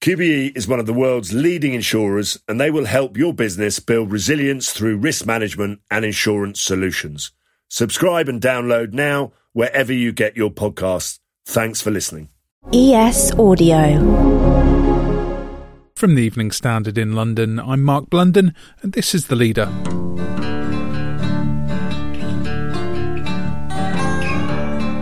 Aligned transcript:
QBE 0.00 0.56
is 0.56 0.68
one 0.68 0.78
of 0.78 0.86
the 0.86 0.92
world's 0.92 1.32
leading 1.32 1.74
insurers 1.74 2.38
and 2.46 2.60
they 2.60 2.70
will 2.70 2.84
help 2.84 3.16
your 3.16 3.34
business 3.34 3.80
build 3.80 4.12
resilience 4.12 4.70
through 4.70 4.96
risk 4.96 5.26
management 5.26 5.80
and 5.90 6.04
insurance 6.04 6.62
solutions. 6.62 7.32
Subscribe 7.68 8.28
and 8.28 8.40
download 8.40 8.92
now 8.92 9.32
wherever 9.54 9.92
you 9.92 10.12
get 10.12 10.36
your 10.36 10.50
podcasts. 10.50 11.18
Thanks 11.46 11.82
for 11.82 11.90
listening. 11.90 12.28
ES 12.72 13.32
Audio. 13.32 13.98
From 15.96 16.14
the 16.14 16.22
Evening 16.22 16.52
Standard 16.52 16.96
in 16.96 17.16
London, 17.16 17.58
I'm 17.58 17.82
Mark 17.82 18.08
Blunden, 18.08 18.54
and 18.82 18.92
this 18.92 19.16
is 19.16 19.26
the 19.26 19.34
leader. 19.34 19.66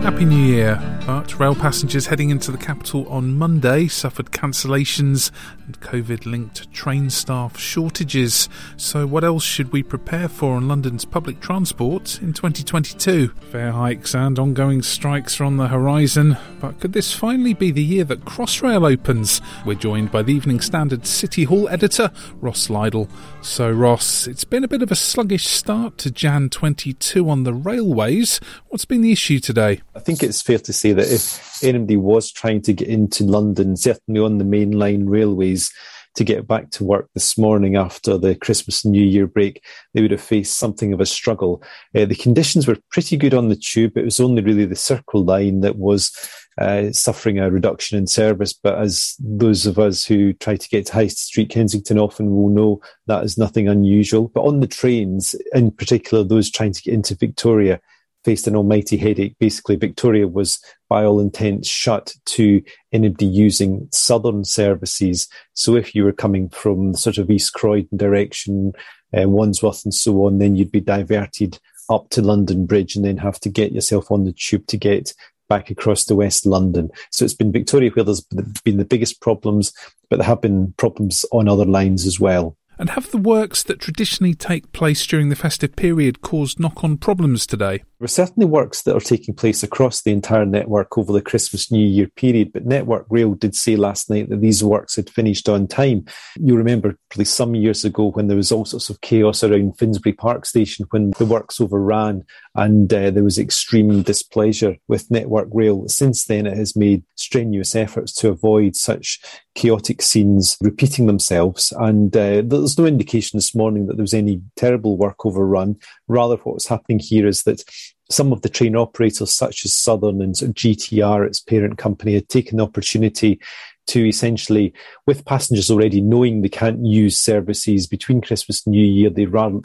Happy 0.01 0.25
New 0.25 0.43
Year. 0.43 0.96
But 1.07 1.39
rail 1.39 1.55
passengers 1.55 2.07
heading 2.07 2.31
into 2.31 2.51
the 2.51 2.57
capital 2.57 3.07
on 3.07 3.37
Monday 3.37 3.87
suffered 3.87 4.31
cancellations 4.31 5.31
and 5.65 5.79
COVID 5.79 6.25
linked 6.25 6.69
train 6.73 7.09
staff 7.09 7.57
shortages. 7.57 8.49
So, 8.75 9.07
what 9.07 9.23
else 9.23 9.45
should 9.45 9.71
we 9.71 9.83
prepare 9.83 10.27
for 10.27 10.55
on 10.55 10.67
London's 10.67 11.05
public 11.05 11.39
transport 11.39 12.21
in 12.21 12.33
2022? 12.33 13.29
Fare 13.29 13.71
hikes 13.71 14.13
and 14.13 14.37
ongoing 14.37 14.81
strikes 14.81 15.39
are 15.39 15.45
on 15.45 15.55
the 15.55 15.69
horizon, 15.69 16.35
but 16.59 16.81
could 16.81 16.91
this 16.91 17.13
finally 17.13 17.53
be 17.53 17.71
the 17.71 17.81
year 17.81 18.03
that 18.03 18.25
Crossrail 18.25 18.85
opens? 18.85 19.39
We're 19.65 19.75
joined 19.75 20.11
by 20.11 20.23
the 20.23 20.33
Evening 20.33 20.59
Standard 20.59 21.05
City 21.05 21.45
Hall 21.45 21.69
editor, 21.69 22.11
Ross 22.41 22.67
Lydall. 22.67 23.09
So, 23.41 23.71
Ross, 23.71 24.27
it's 24.27 24.43
been 24.43 24.65
a 24.65 24.67
bit 24.67 24.81
of 24.81 24.91
a 24.91 24.95
sluggish 24.95 25.47
start 25.47 25.97
to 25.99 26.11
Jan 26.11 26.49
22 26.49 27.29
on 27.29 27.43
the 27.43 27.53
railways. 27.53 28.41
What's 28.67 28.83
been 28.83 29.01
the 29.01 29.13
issue 29.13 29.39
today? 29.39 29.81
I 29.95 30.01
think 30.01 30.21
it's 30.21 30.41
fair 30.41 30.59
to 30.59 30.73
say 30.73 30.96
that 30.97 31.11
if 31.11 31.63
anybody 31.63 31.95
was 31.95 32.31
trying 32.31 32.61
to 32.63 32.73
get 32.73 32.87
into 32.87 33.23
London, 33.23 33.77
certainly 33.77 34.19
on 34.19 34.37
the 34.37 34.43
mainline 34.43 35.03
railways, 35.07 35.71
to 36.17 36.23
get 36.23 36.47
back 36.47 36.71
to 36.71 36.83
work 36.83 37.07
this 37.13 37.37
morning 37.37 37.75
after 37.75 38.17
the 38.17 38.33
Christmas 38.33 38.83
and 38.83 38.91
New 38.91 39.03
Year 39.03 39.27
break, 39.27 39.63
they 39.93 40.01
would 40.01 40.09
have 40.09 40.19
faced 40.19 40.57
something 40.57 40.91
of 40.91 40.99
a 40.99 41.05
struggle. 41.05 41.61
Uh, 41.95 42.05
the 42.05 42.15
conditions 42.15 42.67
were 42.67 42.77
pretty 42.91 43.17
good 43.17 43.35
on 43.35 43.49
the 43.49 43.55
tube. 43.55 43.95
It 43.95 44.03
was 44.03 44.19
only 44.19 44.41
really 44.41 44.65
the 44.65 44.75
Circle 44.75 45.23
line 45.23 45.61
that 45.61 45.77
was 45.77 46.11
uh, 46.57 46.91
suffering 46.91 47.37
a 47.37 47.51
reduction 47.51 47.99
in 47.99 48.07
service. 48.07 48.51
But 48.51 48.79
as 48.79 49.15
those 49.19 49.67
of 49.67 49.77
us 49.77 50.05
who 50.05 50.33
try 50.33 50.55
to 50.55 50.69
get 50.69 50.87
to 50.87 50.93
High 50.93 51.07
Street 51.07 51.51
Kensington 51.51 51.99
often 51.99 52.35
will 52.35 52.49
know, 52.49 52.81
that 53.05 53.23
is 53.23 53.37
nothing 53.37 53.67
unusual. 53.67 54.29
But 54.29 54.41
on 54.41 54.59
the 54.59 54.67
trains, 54.67 55.35
in 55.53 55.69
particular, 55.69 56.23
those 56.23 56.49
trying 56.49 56.73
to 56.73 56.81
get 56.81 56.95
into 56.95 57.13
Victoria, 57.15 57.79
faced 58.27 58.45
an 58.45 58.57
almighty 58.57 58.97
headache. 58.97 59.37
Basically, 59.39 59.77
Victoria 59.77 60.27
was, 60.27 60.59
by 60.89 61.05
all 61.05 61.21
intents, 61.21 61.69
shut 61.69 62.13
to 62.25 62.61
anybody 62.91 63.25
using 63.25 63.87
southern 63.93 64.43
services. 64.43 65.29
So 65.53 65.77
if 65.77 65.95
you 65.95 66.03
were 66.03 66.11
coming 66.11 66.49
from 66.49 66.93
sort 66.93 67.19
of 67.19 67.31
East 67.31 67.53
Croydon 67.53 67.97
direction, 67.97 68.73
uh, 69.17 69.29
Wandsworth 69.29 69.85
and 69.85 69.93
so 69.93 70.25
on, 70.25 70.39
then 70.39 70.57
you'd 70.57 70.73
be 70.73 70.81
diverted 70.81 71.57
up 71.89 72.09
to 72.09 72.21
London 72.21 72.65
Bridge 72.65 72.97
and 72.97 73.05
then 73.05 73.15
have 73.15 73.39
to 73.39 73.49
get 73.49 73.71
yourself 73.71 74.11
on 74.11 74.25
the 74.25 74.33
tube 74.33 74.67
to 74.67 74.75
get 74.75 75.13
back 75.47 75.69
across 75.69 76.03
to 76.03 76.15
West 76.15 76.45
London. 76.45 76.89
So 77.13 77.23
it's 77.23 77.33
been 77.33 77.53
Victoria 77.53 77.91
where 77.91 78.03
there's 78.03 78.27
been 78.65 78.75
the 78.75 78.83
biggest 78.83 79.21
problems, 79.21 79.71
but 80.09 80.17
there 80.17 80.27
have 80.27 80.41
been 80.41 80.73
problems 80.75 81.23
on 81.31 81.47
other 81.47 81.63
lines 81.63 82.05
as 82.05 82.19
well. 82.19 82.57
And 82.79 82.91
have 82.91 83.09
the 83.09 83.17
works 83.17 83.63
that 83.63 83.79
traditionally 83.79 84.35
take 84.35 84.71
place 84.71 85.05
during 85.05 85.29
the 85.29 85.35
festive 85.35 85.75
period 85.75 86.21
caused 86.21 86.59
knock 86.59 86.83
on 86.83 86.97
problems 86.97 87.47
today? 87.47 87.83
There 87.99 88.05
are 88.05 88.09
certainly 88.09 88.45
works 88.45 88.83
that 88.83 88.95
are 88.95 88.99
taking 88.99 89.33
place 89.33 89.63
across 89.63 90.03
the 90.03 90.11
entire 90.11 90.45
network 90.45 90.99
over 90.99 91.11
the 91.11 91.21
Christmas 91.21 91.71
New 91.71 91.83
Year 91.83 92.07
period, 92.15 92.53
but 92.53 92.63
Network 92.63 93.07
Rail 93.09 93.33
did 93.33 93.55
say 93.55 93.75
last 93.75 94.07
night 94.07 94.29
that 94.29 94.39
these 94.39 94.63
works 94.63 94.97
had 94.97 95.09
finished 95.09 95.49
on 95.49 95.65
time. 95.65 96.05
You 96.35 96.55
remember 96.55 96.95
probably 97.09 97.25
some 97.25 97.55
years 97.55 97.83
ago 97.83 98.11
when 98.11 98.27
there 98.27 98.37
was 98.37 98.51
all 98.51 98.65
sorts 98.65 98.91
of 98.91 99.01
chaos 99.01 99.43
around 99.43 99.79
Finsbury 99.79 100.13
Park 100.13 100.45
Station 100.45 100.85
when 100.91 101.09
the 101.17 101.25
works 101.25 101.59
overran 101.59 102.23
and 102.53 102.93
uh, 102.93 103.09
there 103.09 103.23
was 103.23 103.39
extreme 103.39 104.03
displeasure 104.03 104.77
with 104.87 105.09
Network 105.09 105.47
Rail. 105.51 105.87
Since 105.87 106.25
then, 106.25 106.45
it 106.45 106.55
has 106.55 106.75
made 106.75 107.03
strenuous 107.15 107.75
efforts 107.75 108.13
to 108.15 108.29
avoid 108.29 108.75
such 108.75 109.19
chaotic 109.55 110.03
scenes 110.03 110.55
repeating 110.61 111.07
themselves. 111.07 111.73
And 111.77 112.15
uh, 112.15 112.43
there's 112.45 112.77
no 112.77 112.85
indication 112.85 113.37
this 113.37 113.55
morning 113.55 113.87
that 113.87 113.97
there 113.97 114.03
was 114.03 114.13
any 114.13 114.41
terrible 114.55 114.97
work 114.97 115.25
overrun. 115.25 115.77
Rather, 116.07 116.35
what's 116.37 116.67
happening 116.67 116.99
here 116.99 117.27
is 117.27 117.43
that 117.43 117.63
some 118.09 118.31
of 118.31 118.41
the 118.41 118.49
train 118.49 118.75
operators, 118.75 119.31
such 119.31 119.65
as 119.65 119.73
Southern 119.73 120.21
and 120.21 120.33
GTR, 120.33 121.25
its 121.25 121.39
parent 121.39 121.77
company, 121.77 122.13
had 122.13 122.29
taken 122.29 122.57
the 122.57 122.63
opportunity 122.63 123.39
to 123.87 124.07
essentially, 124.07 124.73
with 125.05 125.25
passengers 125.25 125.71
already 125.71 126.01
knowing 126.01 126.41
they 126.41 126.49
can't 126.49 126.85
use 126.85 127.17
services 127.17 127.87
between 127.87 128.21
Christmas 128.21 128.65
and 128.65 128.73
New 128.73 128.85
Year, 128.85 129.09
they 129.09 129.25
ran, 129.25 129.61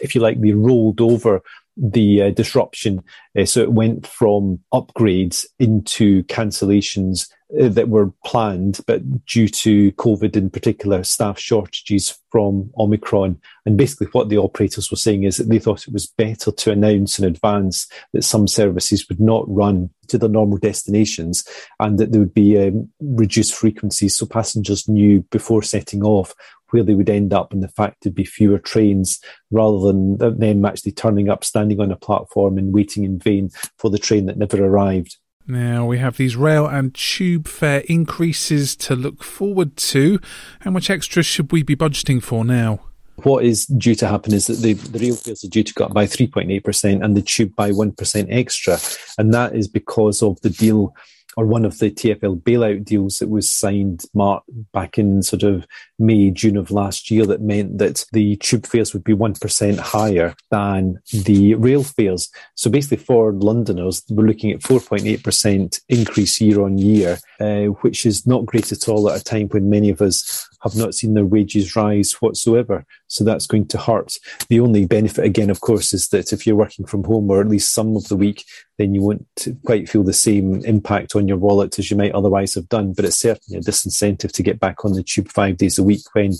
if 0.00 0.14
you 0.14 0.20
like, 0.20 0.40
they 0.40 0.52
rolled 0.52 1.00
over 1.00 1.42
the 1.76 2.22
uh, 2.22 2.30
disruption. 2.30 3.02
Uh, 3.38 3.44
so 3.44 3.60
it 3.60 3.72
went 3.72 4.06
from 4.06 4.60
upgrades 4.72 5.44
into 5.58 6.22
cancellations 6.24 7.28
that 7.50 7.88
were 7.88 8.12
planned, 8.24 8.80
but 8.86 9.24
due 9.26 9.48
to 9.48 9.92
COVID 9.92 10.36
in 10.36 10.50
particular, 10.50 11.04
staff 11.04 11.38
shortages 11.38 12.18
from 12.30 12.70
Omicron. 12.76 13.40
And 13.64 13.76
basically, 13.76 14.08
what 14.08 14.28
the 14.28 14.38
operators 14.38 14.90
were 14.90 14.96
saying 14.96 15.22
is 15.22 15.36
that 15.36 15.48
they 15.48 15.60
thought 15.60 15.86
it 15.86 15.92
was 15.92 16.06
better 16.06 16.50
to 16.50 16.72
announce 16.72 17.18
in 17.18 17.24
advance 17.24 17.86
that 18.12 18.24
some 18.24 18.48
services 18.48 19.08
would 19.08 19.20
not 19.20 19.44
run 19.48 19.90
to 20.08 20.18
their 20.18 20.28
normal 20.28 20.58
destinations 20.58 21.46
and 21.80 21.98
that 21.98 22.12
there 22.12 22.20
would 22.20 22.34
be 22.34 22.60
um, 22.60 22.88
reduced 23.00 23.54
frequencies 23.54 24.16
so 24.16 24.26
passengers 24.26 24.88
knew 24.88 25.22
before 25.30 25.62
setting 25.62 26.04
off 26.04 26.34
where 26.70 26.82
they 26.82 26.94
would 26.94 27.10
end 27.10 27.32
up 27.32 27.52
and 27.52 27.62
the 27.62 27.68
fact 27.68 28.02
there'd 28.02 28.14
be 28.14 28.24
fewer 28.24 28.58
trains 28.58 29.20
rather 29.50 29.78
than 29.78 30.18
them 30.18 30.64
actually 30.64 30.92
turning 30.92 31.28
up, 31.28 31.44
standing 31.44 31.80
on 31.80 31.92
a 31.92 31.96
platform 31.96 32.58
and 32.58 32.74
waiting 32.74 33.04
in 33.04 33.18
vain 33.18 33.50
for 33.78 33.90
the 33.90 33.98
train 33.98 34.26
that 34.26 34.36
never 34.36 34.64
arrived. 34.64 35.16
Now 35.48 35.86
we 35.86 35.98
have 35.98 36.16
these 36.16 36.36
rail 36.36 36.66
and 36.66 36.92
tube 36.92 37.46
fare 37.46 37.80
increases 37.88 38.74
to 38.76 38.96
look 38.96 39.22
forward 39.22 39.76
to. 39.76 40.18
How 40.60 40.70
much 40.70 40.90
extra 40.90 41.22
should 41.22 41.52
we 41.52 41.62
be 41.62 41.76
budgeting 41.76 42.22
for 42.22 42.44
now? 42.44 42.80
What 43.22 43.44
is 43.44 43.66
due 43.66 43.94
to 43.96 44.08
happen 44.08 44.34
is 44.34 44.48
that 44.48 44.58
the, 44.58 44.74
the 44.74 44.98
rail 44.98 45.14
fares 45.14 45.44
are 45.44 45.48
due 45.48 45.62
to 45.62 45.74
go 45.74 45.86
up 45.86 45.94
by 45.94 46.06
3.8% 46.06 47.02
and 47.02 47.16
the 47.16 47.22
tube 47.22 47.54
by 47.54 47.70
1% 47.70 48.26
extra. 48.28 48.78
And 49.18 49.32
that 49.32 49.54
is 49.54 49.68
because 49.68 50.22
of 50.22 50.40
the 50.42 50.50
deal 50.50 50.94
or 51.36 51.46
one 51.46 51.64
of 51.64 51.78
the 51.78 51.90
TFL 51.90 52.40
bailout 52.42 52.84
deals 52.84 53.18
that 53.18 53.28
was 53.28 53.50
signed 53.50 54.04
Mark, 54.14 54.42
back 54.72 54.98
in 54.98 55.22
sort 55.22 55.42
of 55.42 55.66
May, 55.98 56.30
June 56.30 56.56
of 56.56 56.70
last 56.70 57.10
year 57.10 57.26
that 57.26 57.42
meant 57.42 57.78
that 57.78 58.06
the 58.12 58.36
tube 58.36 58.66
fares 58.66 58.94
would 58.94 59.04
be 59.04 59.14
1% 59.14 59.78
higher 59.78 60.34
than 60.50 60.98
the 61.12 61.54
rail 61.54 61.84
fares. 61.84 62.30
So 62.54 62.70
basically 62.70 62.98
for 62.98 63.32
Londoners, 63.32 64.02
we're 64.08 64.26
looking 64.26 64.50
at 64.50 64.60
4.8% 64.60 65.80
increase 65.88 66.40
year 66.40 66.62
on 66.62 66.78
year, 66.78 67.18
uh, 67.38 67.64
which 67.82 68.06
is 68.06 68.26
not 68.26 68.46
great 68.46 68.72
at 68.72 68.88
all 68.88 69.10
at 69.10 69.20
a 69.20 69.24
time 69.24 69.48
when 69.48 69.68
many 69.68 69.90
of 69.90 70.00
us 70.00 70.48
have 70.72 70.76
not 70.76 70.94
seen 70.94 71.14
their 71.14 71.24
wages 71.24 71.76
rise 71.76 72.12
whatsoever. 72.14 72.84
So 73.08 73.24
that's 73.24 73.46
going 73.46 73.66
to 73.68 73.78
hurt. 73.78 74.14
The 74.48 74.60
only 74.60 74.86
benefit, 74.86 75.24
again, 75.24 75.50
of 75.50 75.60
course, 75.60 75.92
is 75.92 76.08
that 76.08 76.32
if 76.32 76.46
you're 76.46 76.56
working 76.56 76.86
from 76.86 77.04
home 77.04 77.30
or 77.30 77.40
at 77.40 77.48
least 77.48 77.72
some 77.72 77.96
of 77.96 78.08
the 78.08 78.16
week, 78.16 78.44
then 78.78 78.94
you 78.94 79.02
won't 79.02 79.48
quite 79.64 79.88
feel 79.88 80.02
the 80.02 80.12
same 80.12 80.64
impact 80.64 81.16
on 81.16 81.28
your 81.28 81.38
wallet 81.38 81.78
as 81.78 81.90
you 81.90 81.96
might 81.96 82.12
otherwise 82.12 82.54
have 82.54 82.68
done. 82.68 82.92
But 82.92 83.04
it's 83.04 83.16
certainly 83.16 83.58
a 83.58 83.62
disincentive 83.62 84.32
to 84.32 84.42
get 84.42 84.60
back 84.60 84.84
on 84.84 84.92
the 84.92 85.02
tube 85.02 85.28
five 85.28 85.56
days 85.56 85.78
a 85.78 85.82
week 85.82 86.02
when 86.12 86.32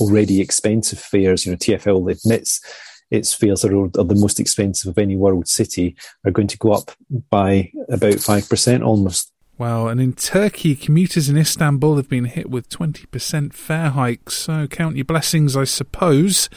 already 0.00 0.40
expensive 0.40 0.98
fares, 0.98 1.46
you 1.46 1.52
know, 1.52 1.58
TFL 1.58 2.10
admits 2.10 2.60
its 3.10 3.34
fares 3.34 3.64
are, 3.64 3.84
are 3.84 4.04
the 4.04 4.14
most 4.14 4.40
expensive 4.40 4.90
of 4.90 4.98
any 4.98 5.16
world 5.16 5.48
city, 5.48 5.96
are 6.24 6.30
going 6.30 6.48
to 6.48 6.58
go 6.58 6.72
up 6.72 6.90
by 7.28 7.70
about 7.88 8.14
5% 8.14 8.86
almost. 8.86 9.32
Well, 9.60 9.88
and 9.88 10.00
in 10.00 10.14
Turkey, 10.14 10.74
commuters 10.74 11.28
in 11.28 11.36
Istanbul 11.36 11.98
have 11.98 12.08
been 12.08 12.24
hit 12.24 12.48
with 12.48 12.70
20% 12.70 13.52
fare 13.52 13.90
hikes, 13.90 14.32
so 14.32 14.66
count 14.66 14.96
your 14.96 15.04
blessings, 15.04 15.54
I 15.54 15.64
suppose. 15.64 16.48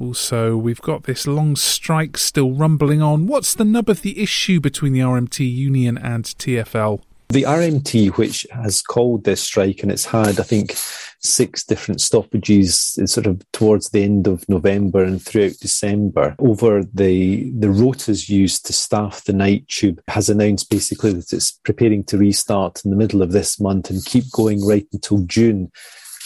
Also, 0.00 0.56
we've 0.56 0.80
got 0.80 1.04
this 1.04 1.28
long 1.28 1.54
strike 1.54 2.18
still 2.18 2.50
rumbling 2.50 3.00
on. 3.00 3.28
What's 3.28 3.54
the 3.54 3.64
nub 3.64 3.88
of 3.88 4.02
the 4.02 4.20
issue 4.20 4.58
between 4.58 4.92
the 4.92 4.98
RMT 4.98 5.48
union 5.48 5.96
and 5.98 6.24
TFL? 6.24 7.00
The 7.30 7.42
RMT, 7.42 8.16
which 8.16 8.46
has 8.50 8.80
called 8.80 9.24
this 9.24 9.42
strike, 9.42 9.82
and 9.82 9.92
it's 9.92 10.06
had, 10.06 10.40
I 10.40 10.42
think, 10.42 10.74
six 11.20 11.64
different 11.64 12.00
stoppages 12.00 12.98
sort 13.04 13.26
of 13.26 13.42
towards 13.52 13.90
the 13.90 14.02
end 14.02 14.26
of 14.26 14.48
November 14.48 15.02
and 15.02 15.20
throughout 15.20 15.52
December 15.60 16.36
over 16.38 16.82
the 16.94 17.50
the 17.58 17.66
rotas 17.66 18.28
used 18.28 18.66
to 18.66 18.72
staff 18.72 19.24
the 19.24 19.32
night 19.32 19.66
tube 19.66 20.00
has 20.06 20.28
announced 20.28 20.70
basically 20.70 21.12
that 21.12 21.32
it's 21.32 21.50
preparing 21.50 22.04
to 22.04 22.18
restart 22.18 22.84
in 22.84 22.90
the 22.90 22.96
middle 22.96 23.20
of 23.20 23.32
this 23.32 23.58
month 23.58 23.90
and 23.90 24.04
keep 24.04 24.30
going 24.30 24.64
right 24.64 24.86
until 24.92 25.18
June. 25.24 25.72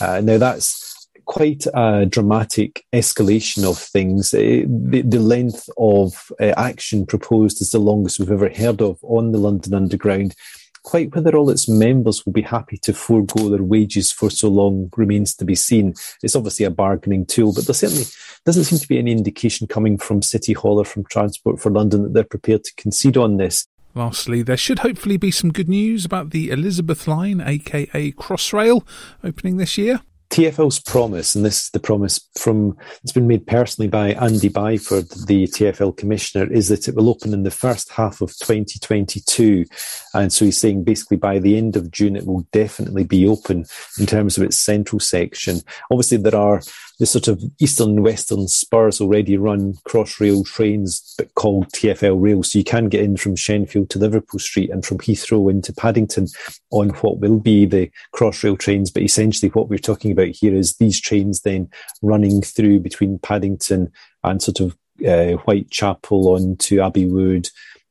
Uh, 0.00 0.20
now 0.20 0.36
that's 0.36 1.08
quite 1.24 1.64
a 1.72 2.04
dramatic 2.04 2.84
escalation 2.92 3.64
of 3.64 3.78
things. 3.78 4.34
Uh, 4.34 4.64
the, 4.66 5.02
the, 5.02 5.20
length 5.20 5.70
of 5.78 6.30
uh, 6.40 6.52
action 6.56 7.06
proposed 7.06 7.62
is 7.62 7.70
the 7.70 7.78
longest 7.78 8.18
we've 8.18 8.30
ever 8.30 8.50
heard 8.50 8.82
of 8.82 8.98
on 9.02 9.32
the 9.32 9.38
London 9.38 9.72
Underground 9.72 10.34
quite 10.82 11.14
whether 11.14 11.36
all 11.36 11.50
its 11.50 11.68
members 11.68 12.24
will 12.24 12.32
be 12.32 12.42
happy 12.42 12.76
to 12.78 12.92
forego 12.92 13.48
their 13.48 13.62
wages 13.62 14.10
for 14.10 14.30
so 14.30 14.48
long 14.48 14.90
remains 14.96 15.34
to 15.36 15.44
be 15.44 15.54
seen. 15.54 15.94
It's 16.22 16.36
obviously 16.36 16.66
a 16.66 16.70
bargaining 16.70 17.26
tool, 17.26 17.52
but 17.52 17.66
there 17.66 17.74
certainly 17.74 18.04
doesn't 18.44 18.64
seem 18.64 18.78
to 18.78 18.88
be 18.88 18.98
any 18.98 19.12
indication 19.12 19.66
coming 19.66 19.98
from 19.98 20.22
City 20.22 20.52
Hall 20.52 20.78
or 20.78 20.84
from 20.84 21.04
Transport 21.04 21.60
for 21.60 21.70
London 21.70 22.02
that 22.02 22.14
they're 22.14 22.24
prepared 22.24 22.64
to 22.64 22.74
concede 22.76 23.16
on 23.16 23.36
this. 23.36 23.66
Lastly, 23.94 24.42
there 24.42 24.56
should 24.56 24.78
hopefully 24.78 25.18
be 25.18 25.30
some 25.30 25.52
good 25.52 25.68
news 25.68 26.04
about 26.04 26.30
the 26.30 26.50
Elizabeth 26.50 27.06
line, 27.06 27.42
aka 27.42 28.12
Crossrail, 28.12 28.86
opening 29.22 29.58
this 29.58 29.76
year. 29.76 30.00
TFL's 30.32 30.80
promise, 30.80 31.34
and 31.34 31.44
this 31.44 31.64
is 31.64 31.70
the 31.72 31.78
promise 31.78 32.26
from 32.38 32.74
it's 33.02 33.12
been 33.12 33.28
made 33.28 33.46
personally 33.46 33.86
by 33.86 34.12
Andy 34.12 34.48
Byford, 34.48 35.26
the 35.26 35.44
TFL 35.44 35.94
commissioner, 35.94 36.50
is 36.50 36.68
that 36.68 36.88
it 36.88 36.94
will 36.94 37.10
open 37.10 37.34
in 37.34 37.42
the 37.42 37.50
first 37.50 37.92
half 37.92 38.22
of 38.22 38.30
2022. 38.38 39.66
And 40.14 40.32
so 40.32 40.46
he's 40.46 40.56
saying 40.56 40.84
basically 40.84 41.18
by 41.18 41.38
the 41.38 41.58
end 41.58 41.76
of 41.76 41.90
June 41.90 42.16
it 42.16 42.26
will 42.26 42.46
definitely 42.50 43.04
be 43.04 43.28
open 43.28 43.66
in 43.98 44.06
terms 44.06 44.38
of 44.38 44.42
its 44.42 44.56
central 44.56 45.00
section. 45.00 45.60
Obviously 45.90 46.16
there 46.16 46.34
are 46.34 46.62
the 47.02 47.06
sort 47.06 47.26
of 47.26 47.42
eastern 47.58 47.88
and 47.88 48.04
western 48.04 48.46
spurs 48.46 49.00
already 49.00 49.36
run 49.36 49.74
crossrail 49.88 50.46
trains 50.46 51.16
but 51.18 51.34
called 51.34 51.66
TFL 51.72 52.22
rail. 52.22 52.44
So 52.44 52.60
you 52.60 52.64
can 52.64 52.88
get 52.88 53.02
in 53.02 53.16
from 53.16 53.34
Shenfield 53.34 53.88
to 53.88 53.98
Liverpool 53.98 54.38
Street 54.38 54.70
and 54.70 54.86
from 54.86 54.98
Heathrow 54.98 55.50
into 55.50 55.72
Paddington 55.72 56.28
on 56.70 56.90
what 56.90 57.18
will 57.18 57.40
be 57.40 57.66
the 57.66 57.90
crossrail 58.14 58.56
trains. 58.56 58.92
But 58.92 59.02
essentially 59.02 59.50
what 59.50 59.68
we're 59.68 59.80
talking 59.80 60.12
about 60.12 60.28
here 60.28 60.54
is 60.54 60.76
these 60.76 61.00
trains 61.00 61.40
then 61.40 61.68
running 62.02 62.40
through 62.40 62.78
between 62.78 63.18
Paddington 63.18 63.90
and 64.22 64.40
sort 64.40 64.60
of 64.60 64.76
uh, 65.04 65.38
Whitechapel 65.38 66.36
on 66.36 66.56
to 66.58 66.82
Abbey 66.82 67.06
Wood 67.06 67.48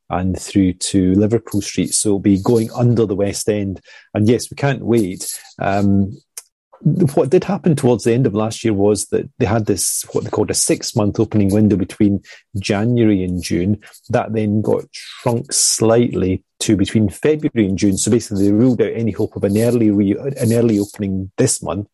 and 0.09 0.39
through 0.39 0.71
to 0.71 1.15
Liverpool 1.15 1.59
Street. 1.59 1.93
So 1.93 2.09
it'll 2.09 2.19
be 2.19 2.41
going 2.41 2.71
under 2.71 3.05
the 3.05 3.15
West 3.15 3.49
End. 3.49 3.81
And 4.13 4.29
yes, 4.29 4.49
we 4.49 4.55
can't 4.55 4.85
wait. 4.85 5.37
Um, 5.59 6.17
what 6.83 7.29
did 7.29 7.43
happen 7.43 7.75
towards 7.75 8.03
the 8.03 8.13
end 8.13 8.25
of 8.25 8.33
last 8.33 8.63
year 8.63 8.73
was 8.73 9.07
that 9.07 9.29
they 9.37 9.45
had 9.45 9.67
this 9.67 10.03
what 10.11 10.23
they 10.23 10.29
called 10.29 10.49
a 10.49 10.55
six 10.55 10.95
month 10.95 11.19
opening 11.19 11.53
window 11.53 11.75
between 11.75 12.21
January 12.59 13.23
and 13.23 13.43
June. 13.43 13.79
That 14.09 14.33
then 14.33 14.61
got 14.61 14.85
shrunk 14.91 15.53
slightly 15.53 16.43
to 16.61 16.75
between 16.75 17.09
February 17.09 17.69
and 17.69 17.77
June. 17.77 17.97
So 17.97 18.09
basically, 18.09 18.45
they 18.45 18.51
ruled 18.51 18.81
out 18.81 18.91
any 18.93 19.11
hope 19.11 19.35
of 19.35 19.43
an 19.43 19.57
early 19.57 19.91
re- 19.91 20.17
an 20.17 20.53
early 20.53 20.79
opening 20.79 21.31
this 21.37 21.61
month. 21.61 21.87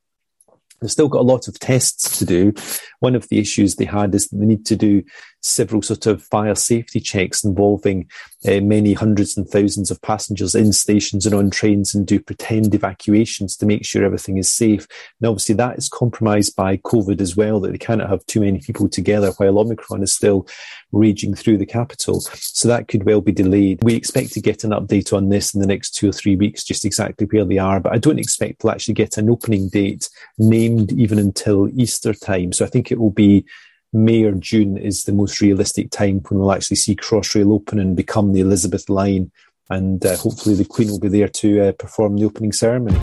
They've 0.80 0.92
still 0.92 1.10
got 1.10 1.22
a 1.22 1.24
lot 1.24 1.48
of 1.48 1.60
tests 1.60 2.20
to 2.20 2.26
do. 2.26 2.54
One 3.00 3.16
of 3.16 3.28
the 3.30 3.40
issues 3.40 3.76
they 3.76 3.86
had 3.86 4.14
is 4.14 4.28
they 4.28 4.46
need 4.46 4.66
to 4.68 4.76
do 4.76 5.04
several 5.48 5.82
sort 5.82 6.06
of 6.06 6.24
fire 6.24 6.56
safety 6.56 7.00
checks 7.00 7.44
involving 7.44 8.08
uh, 8.48 8.60
many 8.62 8.94
hundreds 8.94 9.36
and 9.36 9.48
thousands 9.48 9.90
of 9.90 10.02
passengers 10.02 10.54
in 10.54 10.72
stations 10.72 11.26
and 11.26 11.34
on 11.34 11.50
trains 11.50 11.96
and 11.96 12.06
do 12.06 12.20
pretend 12.20 12.74
evacuations 12.74 13.58
to 13.58 13.66
make 13.66 13.84
sure 13.84 14.06
everything 14.06 14.38
is 14.38 14.52
safe. 14.52 14.88
And 15.20 15.28
obviously 15.28 15.56
that 15.56 15.78
is 15.78 15.90
compromised 15.90 16.56
by 16.56 16.78
COVID 16.78 17.20
as 17.20 17.36
well, 17.36 17.60
that 17.60 17.72
they 17.72 17.78
cannot 17.78 18.10
have 18.10 18.26
too 18.28 18.42
many 18.42 18.60
people 18.60 18.88
together 18.88 19.32
while 19.38 19.60
Omicron 19.60 20.04
is 20.04 20.14
still 20.14 20.48
raging 20.92 21.34
through 21.34 21.58
the 21.58 21.66
capital. 21.66 22.22
So 22.22 22.68
that 22.68 22.88
could 22.88 23.04
well 23.06 23.22
be 23.22 23.32
delayed. 23.32 23.84
We 23.84 23.96
expect 23.96 24.34
to 24.34 24.42
get 24.42 24.64
an 24.64 24.72
update 24.72 25.14
on 25.14 25.30
this 25.30 25.54
in 25.54 25.62
the 25.62 25.68
next 25.68 25.92
two 25.92 26.10
or 26.10 26.14
three 26.14 26.36
weeks, 26.36 26.64
just 26.64 26.86
exactly 26.86 27.28
where 27.28 27.46
they 27.46 27.58
are. 27.58 27.80
But 27.80 27.94
I 27.94 27.98
don't 27.98 28.20
expect 28.20 28.64
we'll 28.64 28.74
actually 28.74 28.94
get 28.94 29.18
an 29.18 29.30
opening 29.30 29.70
date 29.70 30.10
named 30.38 30.92
even 30.94 31.20
until 31.20 31.70
Easter 31.70 32.14
time. 32.14 32.54
So 32.54 32.66
I 32.66 32.70
think 32.70 32.92
it 32.92 33.00
will 33.00 33.12
be 33.12 33.46
May 33.94 34.24
or 34.24 34.34
June 34.34 34.78
is 34.78 35.06
the 35.06 35.14
most 35.14 35.40
realistic 35.40 35.92
time 35.92 36.20
when 36.28 36.40
we'll 36.40 36.52
actually 36.52 36.76
see 36.76 36.96
Crossrail 36.96 37.54
open 37.54 37.80
and 37.80 37.96
become 37.96 38.34
the 38.34 38.42
Elizabeth 38.42 38.90
line. 38.90 39.32
And 39.70 40.06
uh, 40.06 40.18
hopefully 40.18 40.56
the 40.56 40.66
Queen 40.66 40.90
will 40.90 41.00
be 41.00 41.08
there 41.08 41.28
to 41.28 41.70
uh, 41.70 41.72
perform 41.74 42.18
the 42.18 42.26
opening 42.26 42.52
ceremony. 42.52 42.98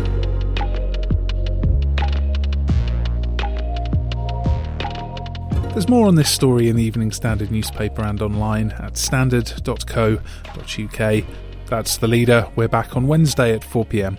There's 5.72 5.88
more 5.88 6.06
on 6.06 6.14
this 6.14 6.30
story 6.30 6.68
in 6.68 6.76
the 6.76 6.84
Evening 6.84 7.10
Standard 7.10 7.50
newspaper 7.50 8.02
and 8.02 8.22
online 8.22 8.70
at 8.72 8.96
standard.co.uk. 8.96 11.24
That's 11.66 11.96
the 11.96 12.06
leader. 12.06 12.48
We're 12.54 12.68
back 12.68 12.96
on 12.96 13.08
Wednesday 13.08 13.54
at 13.54 13.64
4 13.64 13.84
pm. 13.86 14.18